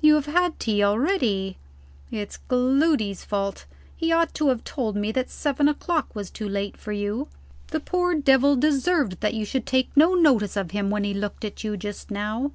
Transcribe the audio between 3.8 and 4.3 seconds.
he